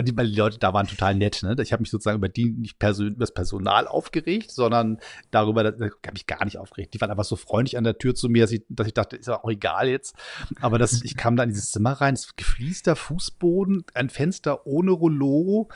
[0.01, 1.41] die, die Leute da waren total nett.
[1.43, 1.56] Ne?
[1.62, 4.99] Ich habe mich sozusagen über die nicht persön über das Personal aufgeregt, sondern
[5.32, 6.93] darüber, da habe ich gar nicht aufgeregt.
[6.93, 9.15] Die waren einfach so freundlich an der Tür zu mir, dass ich, dass ich dachte,
[9.15, 10.15] ist ja auch egal jetzt.
[10.62, 14.91] Aber das, ich kam da in dieses Zimmer rein, es gefliester Fußboden, ein Fenster ohne
[14.91, 15.69] Rollo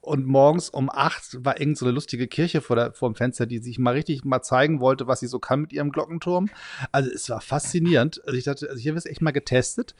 [0.00, 3.46] und morgens um acht war irgend so eine lustige Kirche vor, der, vor dem Fenster,
[3.46, 6.48] die sich mal richtig mal zeigen wollte, was sie so kann mit ihrem Glockenturm.
[6.90, 8.22] Also es war faszinierend.
[8.24, 9.94] Also ich dachte, also hier wird es echt mal getestet.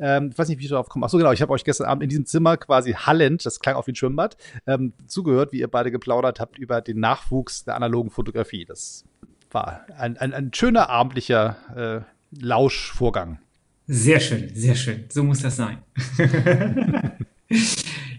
[0.00, 1.06] Ähm, ich weiß nicht, wie ich darauf komme.
[1.06, 1.32] Ach so, genau.
[1.32, 3.96] Ich habe euch gestern Abend in diesem Zimmer quasi hallend, das klang auf wie ein
[3.96, 4.36] Schwimmbad,
[4.66, 8.64] ähm, zugehört, wie ihr beide geplaudert habt über den Nachwuchs der analogen Fotografie.
[8.64, 9.04] Das
[9.50, 13.38] war ein, ein, ein schöner abendlicher äh, Lauschvorgang.
[13.86, 15.04] Sehr schön, sehr schön.
[15.08, 15.78] So muss das sein.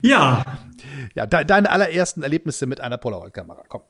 [0.02, 0.44] ja.
[1.16, 3.64] Ja, de deine allerersten Erlebnisse mit einer Polaroid-Kamera.
[3.68, 3.82] Komm.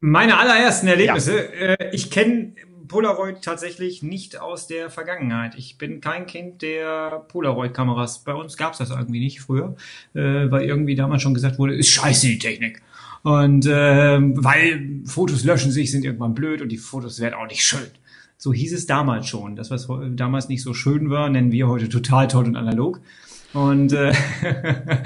[0.00, 1.36] Meine allerersten Erlebnisse.
[1.36, 1.74] Ja.
[1.74, 2.52] Äh, ich kenne
[2.88, 5.54] Polaroid tatsächlich nicht aus der Vergangenheit.
[5.56, 8.24] Ich bin kein Kind der Polaroid-Kameras.
[8.24, 9.76] Bei uns gab es das irgendwie nicht früher,
[10.14, 12.82] äh, weil irgendwie damals schon gesagt wurde, ist scheiße die Technik.
[13.22, 17.64] Und äh, weil Fotos löschen sich, sind irgendwann blöd und die Fotos werden auch nicht
[17.64, 17.88] schön.
[18.36, 19.56] So hieß es damals schon.
[19.56, 23.00] Das, was damals nicht so schön war, nennen wir heute total toll und analog.
[23.52, 24.12] Und, äh,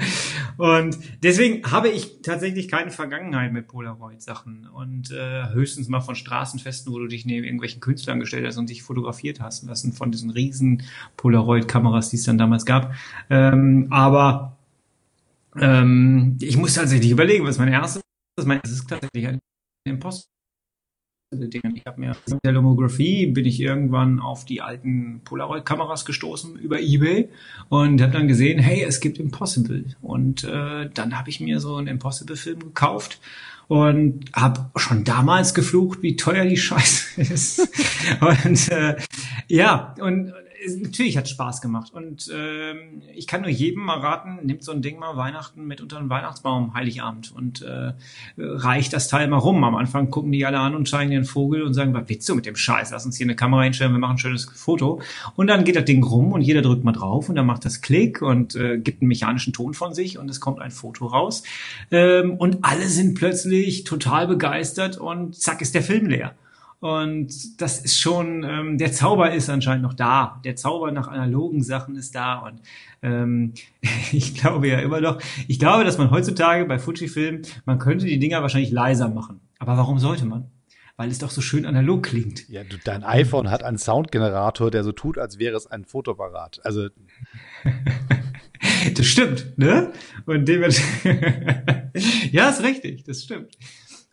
[0.57, 6.91] und deswegen habe ich tatsächlich keine Vergangenheit mit Polaroid-Sachen und äh, höchstens mal von Straßenfesten,
[6.93, 10.29] wo du dich neben irgendwelchen Künstlern gestellt hast und dich fotografiert hast lassen von diesen
[10.29, 10.83] riesen
[11.17, 12.93] Polaroid-Kameras, die es dann damals gab.
[13.29, 14.57] Ähm, aber
[15.59, 18.01] ähm, ich muss tatsächlich überlegen, was mein erstes,
[18.43, 19.39] mein erstes ist tatsächlich ein
[19.87, 20.32] Imposter.
[21.39, 21.75] Dingen.
[21.75, 26.79] Ich habe mir mit der Lomographie bin ich irgendwann auf die alten Polaroid-Kameras gestoßen über
[26.79, 27.29] eBay
[27.69, 29.85] und habe dann gesehen, hey, es gibt Impossible.
[30.01, 33.19] Und äh, dann habe ich mir so einen Impossible-Film gekauft
[33.67, 37.67] und habe schon damals geflucht, wie teuer die Scheiße ist.
[38.21, 38.95] und äh,
[39.47, 40.33] ja, und
[40.81, 41.93] natürlich hat Spaß gemacht.
[41.93, 45.81] Und ähm, ich kann nur jedem mal raten, nimmt so ein Ding mal Weihnachten mit
[45.81, 47.93] unter den Weihnachtsbaum, Heiligabend und äh,
[48.37, 49.63] reicht das Teil mal rum.
[49.63, 52.35] Am Anfang gucken die alle an und zeigen den Vogel und sagen, was willst du
[52.35, 52.91] mit dem Scheiß?
[52.91, 55.01] Lass uns hier eine Kamera hinstellen, wir machen ein schönes Foto.
[55.35, 57.81] Und dann geht das Ding rum und jeder drückt mal drauf und dann macht das
[57.81, 61.43] Klick und äh, gibt einen mechanischen Ton von sich und es kommt ein Foto raus.
[61.91, 66.35] Ähm, und alle sind plötzlich total begeistert und zack ist der Film leer.
[66.83, 70.41] Und das ist schon, ähm, der Zauber ist anscheinend noch da.
[70.43, 72.39] Der Zauber nach analogen Sachen ist da.
[72.39, 72.59] Und
[73.01, 73.53] ähm,
[74.11, 78.19] ich glaube ja immer noch, ich glaube, dass man heutzutage bei Fujifilm, man könnte die
[78.19, 79.39] Dinger wahrscheinlich leiser machen.
[79.59, 80.51] Aber warum sollte man?
[80.97, 82.49] Weil es doch so schön analog klingt.
[82.49, 86.59] Ja, du, dein iPhone hat einen Soundgenerator, der so tut, als wäre es ein Fotoapparat.
[86.65, 86.89] Also.
[88.93, 89.93] das stimmt, ne?
[90.25, 91.93] Und dementsprechend.
[92.33, 93.57] ja, ist richtig, das stimmt.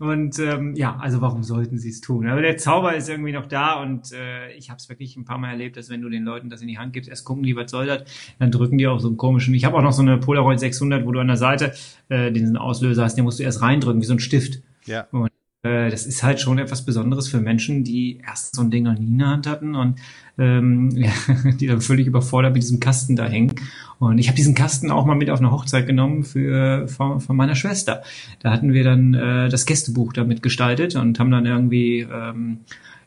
[0.00, 2.26] Und ähm, ja, also warum sollten sie es tun?
[2.26, 5.36] Aber der Zauber ist irgendwie noch da und äh, ich habe es wirklich ein paar
[5.36, 7.54] Mal erlebt, dass wenn du den Leuten das in die Hand gibst, erst gucken die,
[7.54, 8.04] was soll das,
[8.38, 9.52] dann drücken die auf so einen komischen.
[9.52, 11.74] Ich habe auch noch so eine Polaroid 600, wo du an der Seite
[12.08, 14.62] äh, diesen Auslöser hast, den musst du erst reindrücken, wie so ein Stift.
[14.86, 15.06] Ja.
[15.12, 15.30] Und
[15.62, 19.08] das ist halt schon etwas Besonderes für Menschen, die erst so ein Ding noch nie
[19.08, 19.98] in der Hand hatten und
[20.38, 21.10] ähm, ja,
[21.60, 23.54] die dann völlig überfordert mit diesem Kasten da hängen.
[23.98, 27.36] Und ich habe diesen Kasten auch mal mit auf eine Hochzeit genommen für von, von
[27.36, 28.02] meiner Schwester.
[28.40, 32.60] Da hatten wir dann äh, das Gästebuch damit gestaltet und haben dann irgendwie ähm,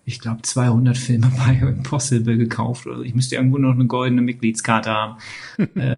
[0.05, 2.87] ich glaube, 200 Filme bei Impossible gekauft.
[2.87, 5.17] Also ich müsste irgendwo noch eine goldene Mitgliedskarte haben.
[5.75, 5.95] äh,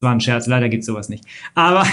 [0.00, 1.24] war ein Scherz, leider gibt's sowas nicht.
[1.54, 1.84] Aber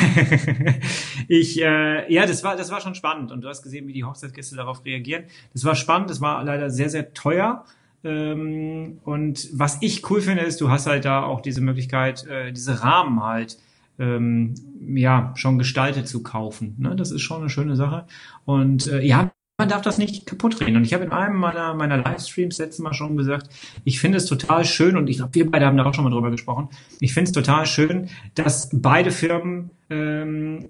[1.27, 3.31] ich, äh, ja, das war, das war schon spannend.
[3.31, 5.25] Und du hast gesehen, wie die Hochzeitsgäste darauf reagieren.
[5.53, 7.65] Das war spannend, das war leider sehr, sehr teuer.
[8.03, 12.51] Ähm, und was ich cool finde, ist, du hast halt da auch diese Möglichkeit, äh,
[12.51, 13.57] diese Rahmen halt
[13.99, 16.75] ähm, ja schon gestaltet zu kaufen.
[16.79, 16.95] Ne?
[16.95, 18.05] Das ist schon eine schöne Sache.
[18.45, 20.75] Und äh, ja, man darf das nicht kaputt drehen.
[20.75, 23.49] Und ich habe in einem meiner, meiner Livestreams letztes Mal schon gesagt,
[23.83, 26.09] ich finde es total schön, und ich glaube, wir beide haben da auch schon mal
[26.09, 30.69] drüber gesprochen, ich finde es total schön, dass beide Firmen ähm,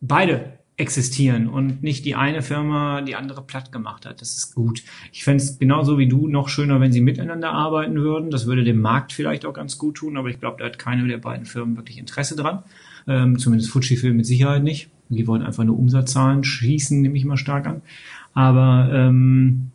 [0.00, 4.20] beide existieren und nicht die eine Firma die andere platt gemacht hat.
[4.20, 4.82] Das ist gut.
[5.12, 8.30] Ich fände es genauso wie du noch schöner, wenn sie miteinander arbeiten würden.
[8.30, 11.06] Das würde dem Markt vielleicht auch ganz gut tun, aber ich glaube, da hat keine
[11.06, 12.64] der beiden Firmen wirklich Interesse dran.
[13.06, 14.90] Ähm, zumindest Fujifilm mit Sicherheit nicht.
[15.10, 17.82] Die wollen einfach nur Umsatzzahlen schießen, nehme ich mal stark an.
[18.34, 19.70] Aber ähm,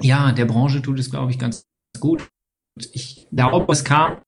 [0.00, 1.62] ja, der Branche tut es, glaube ich, ganz
[1.98, 2.28] gut.
[2.92, 4.18] ich glaube, es kam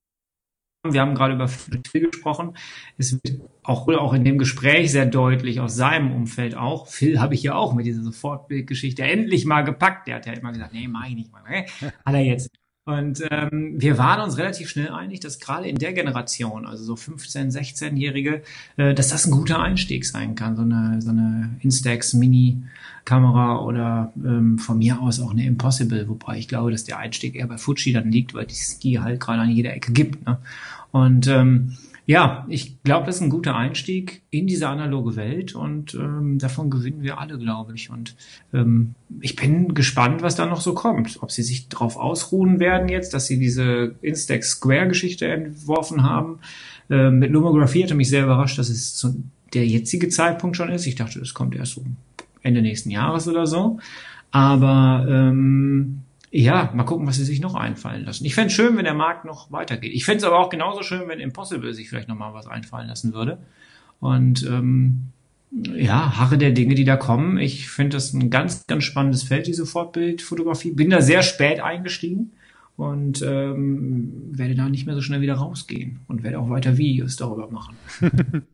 [0.84, 2.56] wir haben gerade über Phil gesprochen.
[2.98, 6.88] Es wird auch, auch in dem Gespräch sehr deutlich aus seinem Umfeld auch.
[6.88, 10.08] Phil habe ich ja auch mit dieser Sofortbildgeschichte endlich mal gepackt.
[10.08, 11.42] Der hat ja immer gesagt, nee, mach ich nicht mal.
[11.48, 11.66] Ne?
[12.04, 12.50] Hat er jetzt.
[12.84, 16.94] Und ähm, wir waren uns relativ schnell einig, dass gerade in der Generation, also so
[16.94, 18.42] 15-, 16-Jährige,
[18.76, 20.56] äh, dass das ein guter Einstieg sein kann.
[20.56, 22.12] So eine, so eine Instax
[23.02, 27.34] Mini-Kamera oder ähm, von mir aus auch eine Impossible, wobei ich glaube, dass der Einstieg
[27.34, 30.24] eher bei Fuji dann liegt, weil es die halt gerade an jeder Ecke gibt.
[30.26, 30.38] Ne?
[30.90, 35.94] Und ähm, ja, ich glaube, das ist ein guter Einstieg in diese analoge Welt und
[35.94, 37.90] ähm, davon gewinnen wir alle, glaube ich.
[37.90, 38.16] Und
[38.52, 41.22] ähm, ich bin gespannt, was da noch so kommt.
[41.22, 46.40] Ob sie sich darauf ausruhen werden jetzt, dass sie diese Instax Square-Geschichte entworfen haben.
[46.90, 49.22] Ähm, mit Lumography hatte mich sehr überrascht, dass es zu
[49.54, 50.86] der jetzige Zeitpunkt schon ist.
[50.86, 51.84] Ich dachte, das kommt erst so
[52.42, 53.78] Ende nächsten Jahres oder so.
[54.30, 58.24] Aber ähm, ja, mal gucken, was sie sich noch einfallen lassen.
[58.24, 59.92] Ich fände schön, wenn der Markt noch weitergeht.
[59.92, 62.88] Ich fände es aber auch genauso schön, wenn Impossible sich vielleicht noch mal was einfallen
[62.88, 63.38] lassen würde.
[64.00, 65.08] Und ähm,
[65.50, 67.36] ja, Harre der Dinge, die da kommen.
[67.36, 70.72] Ich finde das ein ganz, ganz spannendes Feld, diese Fortbildfotografie.
[70.72, 72.32] Bin da sehr spät eingestiegen
[72.76, 77.16] und ähm, werde da nicht mehr so schnell wieder rausgehen und werde auch weiter Videos
[77.16, 77.76] darüber machen.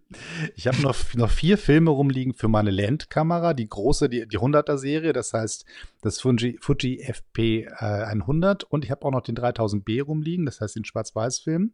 [0.57, 5.13] ich habe noch, noch vier Filme rumliegen für meine Landkamera, die große, die, die 100er-Serie,
[5.13, 5.67] das heißt
[6.01, 10.61] das Fuji, Fuji FP äh, 100 und ich habe auch noch den 3000B rumliegen, das
[10.61, 11.73] heißt den Schwarz-Weiß-Film.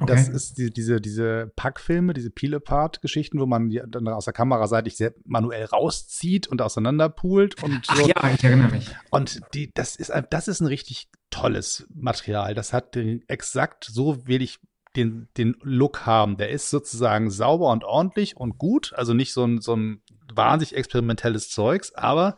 [0.00, 0.12] Okay.
[0.12, 4.66] Das ist die, diese, diese Packfilme, diese Peel-Apart-Geschichten, wo man die dann aus der Kamera
[4.66, 7.62] seitig sehr manuell rauszieht und auseinanderpult.
[7.62, 8.06] Und Ach so.
[8.06, 8.90] ja, ich erinnere mich.
[9.10, 12.54] Und die, das, ist, das ist ein richtig tolles Material.
[12.54, 14.60] Das hat den, exakt so ich
[14.96, 16.36] den, den Look haben.
[16.36, 18.92] Der ist sozusagen sauber und ordentlich und gut.
[18.94, 20.02] Also nicht so ein, so ein
[20.34, 22.36] wahnsinnig experimentelles Zeugs, aber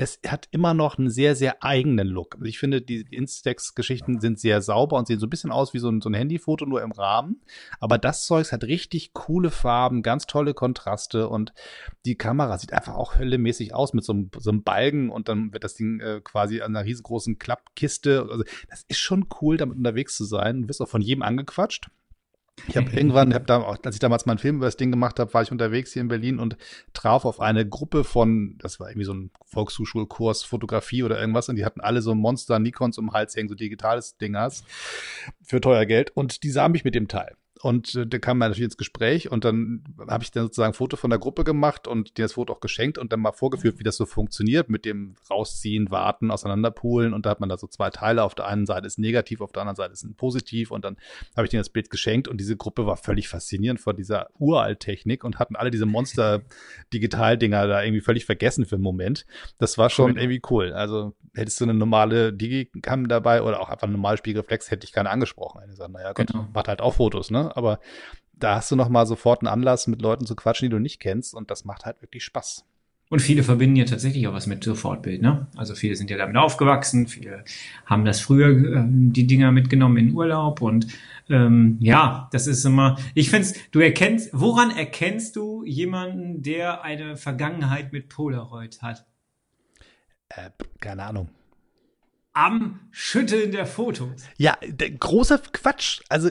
[0.00, 2.36] es hat immer noch einen sehr, sehr eigenen Look.
[2.36, 5.78] Also ich finde, die Instax-Geschichten sind sehr sauber und sehen so ein bisschen aus wie
[5.78, 7.42] so ein, so ein Handyfoto, nur im Rahmen.
[7.80, 11.52] Aber das Zeugs hat richtig coole Farben, ganz tolle Kontraste und
[12.06, 15.52] die Kamera sieht einfach auch höllemäßig aus mit so einem, so einem Balgen und dann
[15.52, 18.26] wird das Ding äh, quasi an einer riesengroßen Klappkiste.
[18.30, 20.62] Also das ist schon cool, damit unterwegs zu sein.
[20.62, 21.90] Du wirst auch von jedem angequatscht.
[22.68, 25.32] Ich habe irgendwann, hab da, als ich damals meinen Film über das Ding gemacht habe,
[25.34, 26.56] war ich unterwegs hier in Berlin und
[26.92, 31.56] traf auf eine Gruppe von, das war irgendwie so ein Volkshochschulkurs Fotografie oder irgendwas und
[31.56, 34.64] die hatten alle so Monster Nikons um den Hals hängen, so digitales Dingers
[35.42, 37.34] für teuer Geld und die sah mich mit dem Teil.
[37.62, 40.74] Und äh, der kam mir natürlich ins Gespräch und dann habe ich dann sozusagen ein
[40.74, 43.78] Foto von der Gruppe gemacht und dir das Foto auch geschenkt und dann mal vorgeführt,
[43.78, 47.66] wie das so funktioniert mit dem Rausziehen, Warten, Auseinanderpulen und da hat man da so
[47.66, 48.24] zwei Teile.
[48.24, 50.96] Auf der einen Seite ist negativ, auf der anderen Seite ist ein positiv und dann
[51.36, 55.22] habe ich dir das Bild geschenkt und diese Gruppe war völlig faszinierend von dieser Uralt-Technik
[55.22, 59.26] und hatten alle diese Monster-Digital-Dinger da irgendwie völlig vergessen für einen Moment.
[59.58, 60.72] Das war schon irgendwie cool.
[60.72, 64.92] Also hättest du eine normale Digicam dabei oder auch einfach eine normale Spiegelreflex, hätte ich
[64.92, 65.60] keine angesprochen.
[65.64, 66.48] Ich gesagt, naja, Gott, genau.
[66.52, 67.54] macht halt auch Fotos, ne?
[67.56, 67.80] Aber
[68.32, 71.00] da hast du noch mal sofort einen Anlass, mit Leuten zu quatschen, die du nicht
[71.00, 72.64] kennst und das macht halt wirklich Spaß.
[73.10, 75.48] Und viele verbinden ja tatsächlich auch was mit Sofortbild, ne?
[75.56, 77.44] Also viele sind ja damit aufgewachsen, viele
[77.84, 80.86] haben das früher äh, die Dinger mitgenommen in Urlaub und
[81.28, 82.96] ähm, ja, das ist immer.
[83.14, 89.04] Ich find's, du erkennst, woran erkennst du jemanden, der eine Vergangenheit mit Polaroid hat?
[90.30, 91.28] Äh, keine Ahnung
[92.32, 94.22] am Schütteln der Fotos.
[94.36, 96.00] Ja, der, großer Quatsch.
[96.08, 96.30] Also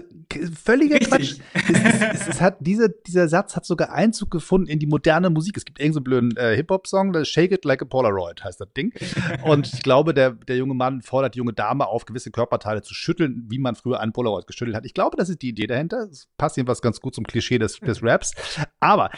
[0.63, 1.09] völliger Richtig.
[1.09, 1.39] Quatsch.
[1.53, 5.57] Es, es, es, hat, diese, dieser Satz hat sogar Einzug gefunden in die moderne Musik.
[5.57, 8.93] Es gibt irgendeinen so blöden äh, Hip-Hop-Song, Shake It Like a Polaroid heißt das Ding.
[9.43, 12.93] Und ich glaube, der, der junge Mann fordert die junge Dame auf, gewisse Körperteile zu
[12.93, 14.85] schütteln, wie man früher einen Polaroid geschüttelt hat.
[14.85, 16.07] Ich glaube, das ist die Idee dahinter.
[16.07, 18.33] Das passt jedenfalls ganz gut zum Klischee des, des Raps.
[18.79, 19.09] Aber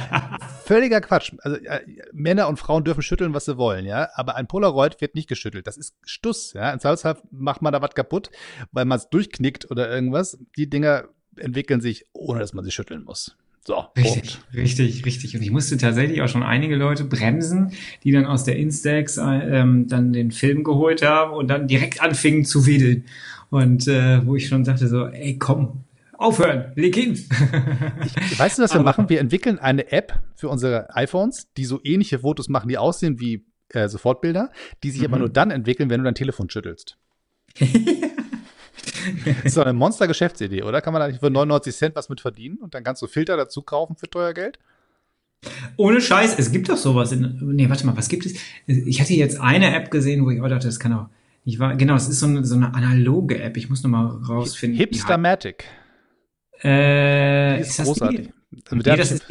[0.66, 1.34] völliger Quatsch.
[1.42, 4.10] Also äh, Männer und Frauen dürfen schütteln, was sie wollen, ja.
[4.16, 5.68] Aber ein Polaroid wird nicht geschüttelt.
[5.68, 6.71] Das ist Stuss, ja.
[6.80, 8.30] Zweifelsfall macht man da was kaputt,
[8.72, 10.38] weil man es durchknickt oder irgendwas.
[10.58, 11.06] Die Dinger
[11.36, 13.38] entwickeln sich, ohne dass man sie schütteln muss.
[13.64, 14.56] So, richtig, Punkt.
[14.56, 15.36] richtig, richtig.
[15.36, 19.22] Und ich musste tatsächlich auch schon einige Leute bremsen, die dann aus der Instax äh,
[19.24, 23.06] ähm, dann den Film geholt haben und dann direkt anfingen zu wedeln.
[23.52, 25.84] Und äh, wo ich schon sagte so, ey, komm,
[26.18, 27.14] aufhören, leg hin.
[27.14, 27.30] ich,
[28.40, 29.10] weißt du, was wir machen?
[29.10, 33.46] Wir entwickeln eine App für unsere iPhones, die so ähnliche Fotos machen, die aussehen wie
[33.74, 34.52] äh, Sofortbilder,
[34.84, 35.08] die sich mhm.
[35.08, 36.98] aber nur dann entwickeln, wenn du dein Telefon schüttelst.
[37.60, 37.70] das
[39.44, 40.82] ist doch eine Monster-Geschäftsidee, oder?
[40.82, 43.38] Kann man da nicht für 99 Cent was mit verdienen und dann kannst du Filter
[43.38, 44.60] dazu kaufen für teuer Geld?
[45.78, 47.12] Ohne Scheiß, es gibt doch sowas.
[47.12, 48.36] In, nee, warte mal, was gibt es?
[48.68, 51.10] Ich hatte jetzt eine App gesehen, wo ich auch dachte, das kann auch.
[51.44, 53.58] Ich war, genau, es ist so eine, so eine analoge App.
[53.58, 54.78] Ich muss noch mal rausfinden.
[54.78, 55.66] Hipstermatic.
[56.60, 58.30] Äh, die ist, ist großartig.
[58.52, 58.66] Die?
[58.76, 59.26] Nee, das ist,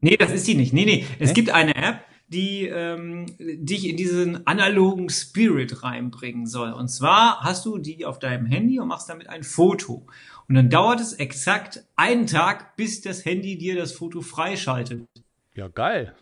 [0.00, 0.74] nee, das ist die nicht.
[0.74, 1.06] Nee, nee.
[1.18, 1.34] Es nee?
[1.34, 6.72] gibt eine App, die ähm, dich in diesen analogen Spirit reinbringen soll.
[6.72, 10.06] Und zwar hast du die auf deinem Handy und machst damit ein Foto.
[10.48, 15.06] Und dann dauert es exakt einen Tag, bis das Handy dir das Foto freischaltet.
[15.54, 16.14] Ja, geil.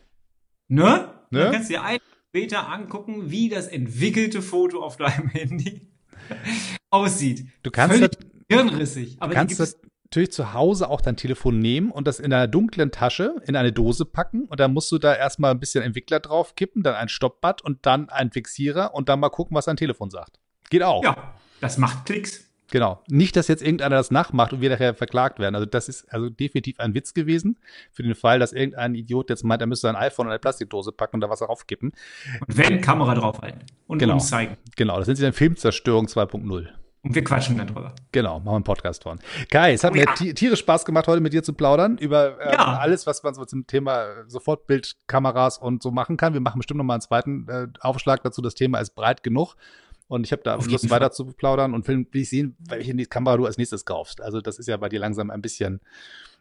[0.68, 1.10] Ne?
[1.30, 1.40] ne?
[1.40, 5.88] Dann kannst du dir einen später angucken, wie das entwickelte Foto auf deinem Handy
[6.90, 7.46] aussieht.
[7.62, 9.16] Du kannst Völlig das, hirnrissig.
[9.20, 9.78] Aber du kannst das
[10.14, 13.72] natürlich zu Hause auch dein Telefon nehmen und das in einer dunklen Tasche in eine
[13.72, 17.08] Dose packen und dann musst du da erstmal ein bisschen Entwickler drauf kippen, dann ein
[17.08, 20.38] Stoppbad und dann ein Fixierer und dann mal gucken, was dein Telefon sagt.
[20.70, 21.02] Geht auch.
[21.02, 22.48] Ja, das macht Klicks.
[22.70, 23.02] Genau.
[23.08, 25.54] Nicht, dass jetzt irgendeiner das nachmacht und wir nachher verklagt werden.
[25.54, 27.58] Also das ist also definitiv ein Witz gewesen.
[27.92, 30.92] Für den Fall, dass irgendein Idiot jetzt meint, er müsste ein iPhone in eine Plastikdose
[30.92, 31.92] packen und da was draufkippen.
[32.46, 34.14] Und wenn Kamera draufhalten und genau.
[34.14, 34.56] uns zeigen.
[34.76, 36.68] Genau, das sind sie dann Filmzerstörung 2.0.
[37.04, 37.94] Und wir quatschen dann drüber.
[38.12, 39.18] Genau, machen wir einen Podcast von.
[39.50, 40.32] Kai, es hat oh, mir ja.
[40.32, 42.78] tierisch Spaß gemacht, heute mit dir zu plaudern über äh, ja.
[42.78, 46.32] alles, was man so zum Thema Sofortbildkameras und so machen kann.
[46.32, 48.40] Wir machen bestimmt noch mal einen zweiten äh, Aufschlag dazu.
[48.40, 49.54] Das Thema ist breit genug.
[50.06, 53.36] Und ich habe da Lust, weiter zu plaudern und will, will ich sehen, welche Kamera
[53.36, 54.20] du als nächstes kaufst.
[54.20, 55.80] Also das ist ja bei dir langsam ein bisschen,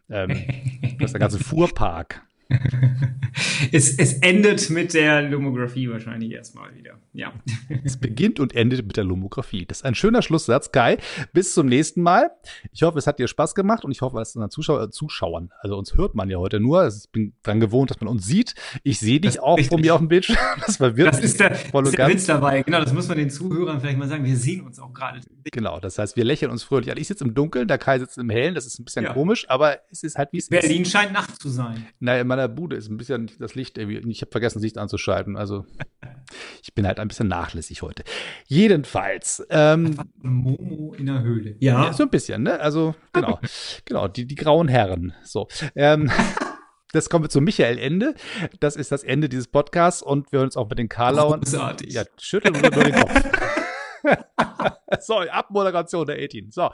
[0.09, 0.29] ähm,
[0.99, 2.21] das ist der ganze Fuhrpark.
[3.71, 6.99] es, es endet mit der Lomographie wahrscheinlich erstmal wieder.
[7.13, 7.33] Ja.
[7.85, 9.65] Es beginnt und endet mit der Lomographie.
[9.65, 10.97] Das ist ein schöner Schlusssatz, Kai.
[11.33, 12.31] Bis zum nächsten Mal.
[12.71, 15.77] Ich hoffe, es hat dir Spaß gemacht und ich hoffe, es unseren Zuschauer, Zuschauern, also
[15.77, 16.81] uns hört man ja heute nur.
[16.81, 18.55] Also ich bin dran gewohnt, dass man uns sieht.
[18.83, 20.37] Ich sehe dich auch von mir auf dem Bildschirm.
[20.65, 22.63] Das verwirrt Das ist der, voll ist der Witz dabei.
[22.63, 24.23] Genau, das muss man den Zuhörern vielleicht mal sagen.
[24.23, 25.19] Wir sehen uns auch gerade.
[25.51, 26.97] Genau, das heißt, wir lächeln uns fröhlich an.
[26.97, 28.55] Ich sitze im Dunkeln, der Kai sitzt im Hellen.
[28.55, 29.13] Das ist ein bisschen ja.
[29.13, 30.69] komisch, aber es ist halt, wie es Berlin ist.
[30.69, 31.85] Berlin scheint Nacht zu sein.
[31.99, 33.97] Naja, meiner Bude ist ein bisschen das Licht irgendwie.
[34.11, 35.35] Ich habe vergessen, das Licht anzuschalten.
[35.35, 35.65] Also
[36.63, 38.03] ich bin halt ein bisschen nachlässig heute.
[38.47, 39.45] Jedenfalls.
[39.49, 41.55] Ähm, Momo in der Höhle.
[41.59, 41.85] Ja.
[41.85, 41.93] ja.
[41.93, 42.59] So ein bisschen, ne?
[42.59, 43.39] Also, genau.
[43.85, 45.13] genau, die, die grauen Herren.
[45.23, 45.47] So.
[45.75, 46.11] Ähm,
[46.91, 48.15] das kommen wir zum Michael-Ende.
[48.59, 51.41] Das ist das Ende dieses Podcasts und wir hören uns auch mit den Karlauern.
[51.41, 51.93] Großartig.
[51.93, 53.62] Ja, schütteln wir nur den Kopf.
[54.99, 56.51] so, Abmoderation der 18.
[56.51, 56.69] So,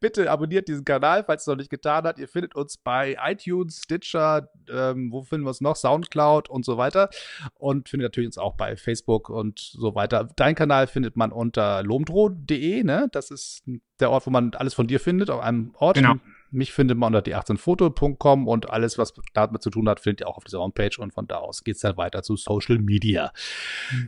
[0.00, 2.18] bitte abonniert diesen Kanal, falls es noch nicht getan hat.
[2.18, 5.76] Ihr findet uns bei iTunes, Stitcher, ähm, wo finden wir uns noch?
[5.76, 7.10] Soundcloud und so weiter.
[7.54, 10.28] Und findet natürlich uns auch bei Facebook und so weiter.
[10.36, 13.08] Dein Kanal findet man unter lomdro.de, ne?
[13.12, 13.64] Das ist
[14.00, 15.96] der Ort, wo man alles von dir findet, auf einem Ort.
[15.96, 16.14] Genau.
[16.52, 20.36] Mich findet man unter die18foto.com und alles, was damit zu tun hat, findet ihr auch
[20.36, 23.32] auf dieser Homepage und von da aus geht es dann weiter zu Social Media.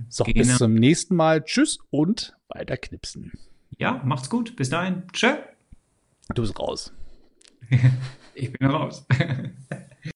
[0.08, 0.38] So, genau.
[0.38, 1.42] bis zum nächsten Mal.
[1.42, 3.32] Tschüss und weiter knipsen.
[3.78, 4.56] Ja, macht's gut.
[4.56, 5.04] Bis dahin.
[5.12, 5.36] Tschö.
[6.34, 6.92] Du bist raus.
[8.34, 9.06] ich bin raus.